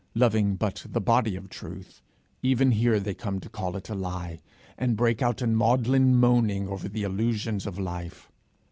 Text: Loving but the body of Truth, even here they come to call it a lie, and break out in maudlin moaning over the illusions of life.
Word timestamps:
Loving 0.15 0.55
but 0.55 0.83
the 0.89 0.99
body 0.99 1.35
of 1.35 1.47
Truth, 1.47 2.01
even 2.41 2.71
here 2.71 2.99
they 2.99 3.13
come 3.13 3.39
to 3.39 3.47
call 3.49 3.75
it 3.77 3.87
a 3.87 3.93
lie, 3.93 4.39
and 4.75 4.97
break 4.97 5.21
out 5.21 5.43
in 5.43 5.55
maudlin 5.55 6.15
moaning 6.15 6.67
over 6.67 6.89
the 6.89 7.03
illusions 7.03 7.67
of 7.67 7.77
life. 7.77 8.31